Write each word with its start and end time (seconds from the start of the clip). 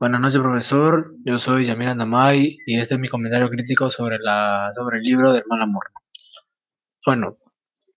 Buenas 0.00 0.20
noches, 0.20 0.40
profesor. 0.40 1.16
Yo 1.24 1.38
soy 1.38 1.66
Yamir 1.66 1.88
Andamay 1.88 2.56
y 2.66 2.78
este 2.78 2.94
es 2.94 3.00
mi 3.00 3.08
comentario 3.08 3.50
crítico 3.50 3.90
sobre, 3.90 4.18
la, 4.20 4.70
sobre 4.72 4.98
el 4.98 5.02
libro 5.02 5.32
del 5.32 5.42
mal 5.48 5.60
amor. 5.60 5.86
Bueno, 7.04 7.36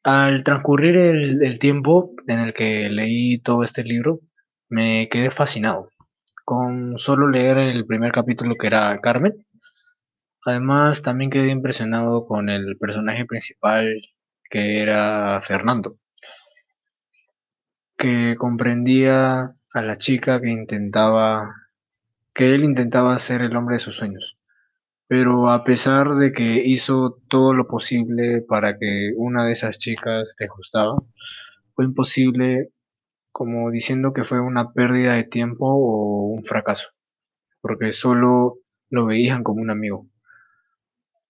al 0.01 0.43
transcurrir 0.43 0.97
el, 0.97 1.43
el 1.43 1.59
tiempo 1.59 2.15
en 2.25 2.39
el 2.39 2.55
que 2.55 2.89
leí 2.89 3.37
todo 3.37 3.63
este 3.63 3.83
libro, 3.83 4.19
me 4.67 5.09
quedé 5.09 5.29
fascinado 5.29 5.91
con 6.43 6.97
solo 6.97 7.29
leer 7.29 7.59
el 7.59 7.85
primer 7.85 8.11
capítulo 8.11 8.55
que 8.59 8.65
era 8.65 8.99
Carmen. 8.99 9.45
Además, 10.43 11.03
también 11.03 11.29
quedé 11.29 11.51
impresionado 11.51 12.25
con 12.25 12.49
el 12.49 12.77
personaje 12.79 13.25
principal 13.27 14.01
que 14.49 14.81
era 14.81 15.39
Fernando, 15.43 15.99
que 17.95 18.35
comprendía 18.39 19.55
a 19.71 19.81
la 19.83 19.97
chica 19.99 20.41
que 20.41 20.49
intentaba 20.49 21.60
que 22.33 22.55
él 22.55 22.63
intentaba 22.63 23.17
ser 23.19 23.41
el 23.41 23.55
hombre 23.55 23.75
de 23.75 23.79
sus 23.79 23.97
sueños, 23.97 24.37
pero 25.07 25.49
a 25.49 25.63
pesar 25.63 26.15
de 26.15 26.31
que 26.31 26.63
hizo 26.65 27.19
todo 27.29 27.53
lo 27.53 27.67
posible 27.67 28.43
para 28.47 28.77
que 28.77 29.11
una 29.17 29.45
de 29.45 29.53
esas 29.53 29.77
chicas 29.77 30.35
le 30.39 30.47
gustaba, 30.47 30.95
fue 31.75 31.85
imposible 31.85 32.71
como 33.31 33.71
diciendo 33.71 34.13
que 34.13 34.23
fue 34.23 34.41
una 34.41 34.73
pérdida 34.73 35.15
de 35.15 35.23
tiempo 35.23 35.65
o 35.67 36.27
un 36.33 36.43
fracaso, 36.43 36.89
porque 37.61 37.91
solo 37.91 38.59
lo 38.89 39.05
veían 39.05 39.43
como 39.43 39.61
un 39.61 39.71
amigo. 39.71 40.07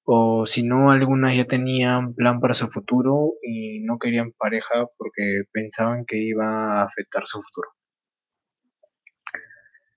O 0.06 0.46
si 0.46 0.64
no, 0.64 0.92
algunas 0.92 1.36
ya 1.36 1.46
tenían 1.46 2.14
plan 2.16 2.40
para 2.40 2.56
su 2.56 2.68
futuro 2.68 3.34
y 3.42 3.80
no 3.82 3.98
querían 4.00 4.32
pareja 4.32 4.86
porque 4.98 5.44
pensaban 5.52 6.06
que 6.06 6.18
iba 6.18 6.82
a 6.82 6.84
afectar 6.84 7.26
su 7.26 7.42
futuro. 7.42 7.70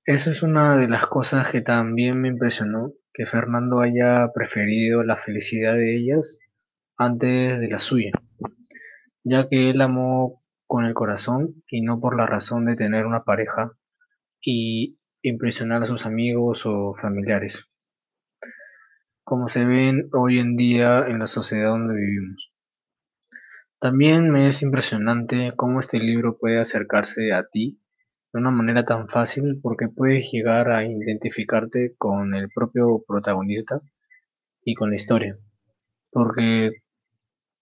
Eso 0.06 0.28
es 0.28 0.42
una 0.42 0.76
de 0.76 0.86
las 0.86 1.06
cosas 1.06 1.48
que 1.48 1.62
también 1.62 2.20
me 2.20 2.28
impresionó, 2.28 2.92
que 3.14 3.24
Fernando 3.24 3.80
haya 3.80 4.28
preferido 4.34 5.02
la 5.02 5.16
felicidad 5.16 5.72
de 5.72 5.96
ellas 5.96 6.40
antes 6.98 7.58
de 7.58 7.68
la 7.68 7.78
suya, 7.78 8.10
ya 9.22 9.48
que 9.48 9.70
él 9.70 9.80
amó 9.80 10.42
con 10.66 10.84
el 10.84 10.92
corazón 10.92 11.62
y 11.70 11.80
no 11.80 12.00
por 12.00 12.18
la 12.18 12.26
razón 12.26 12.66
de 12.66 12.76
tener 12.76 13.06
una 13.06 13.24
pareja 13.24 13.72
y 14.42 14.98
impresionar 15.22 15.82
a 15.82 15.86
sus 15.86 16.04
amigos 16.04 16.66
o 16.66 16.92
familiares, 16.94 17.72
como 19.22 19.48
se 19.48 19.64
ven 19.64 20.10
hoy 20.12 20.38
en 20.38 20.54
día 20.54 21.06
en 21.06 21.18
la 21.18 21.26
sociedad 21.26 21.70
donde 21.70 21.94
vivimos. 21.94 22.52
También 23.80 24.30
me 24.30 24.48
es 24.48 24.60
impresionante 24.60 25.54
cómo 25.56 25.80
este 25.80 25.98
libro 25.98 26.36
puede 26.36 26.60
acercarse 26.60 27.32
a 27.32 27.46
ti 27.46 27.80
de 28.34 28.40
una 28.40 28.50
manera 28.50 28.84
tan 28.84 29.08
fácil 29.08 29.60
porque 29.62 29.88
puedes 29.88 30.28
llegar 30.32 30.68
a 30.68 30.84
identificarte 30.84 31.94
con 31.96 32.34
el 32.34 32.48
propio 32.52 33.00
protagonista 33.06 33.78
y 34.64 34.74
con 34.74 34.90
la 34.90 34.96
historia. 34.96 35.38
Porque 36.10 36.72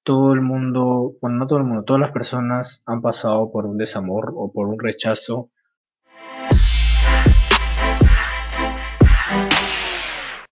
todo 0.03 0.33
el 0.33 0.41
mundo, 0.41 1.13
bueno, 1.21 1.37
no 1.37 1.47
todo 1.47 1.59
el 1.59 1.67
mundo, 1.67 1.85
todas 1.85 2.01
las 2.01 2.13
personas 2.13 2.83
han 2.87 3.03
pasado 3.03 3.53
por 3.53 3.67
un 3.67 3.77
desamor 3.77 4.33
o 4.35 4.51
por 4.51 4.67
un 4.67 4.79
rechazo 4.81 5.51